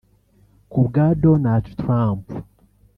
[0.71, 2.25] Ku bwa Donald Trump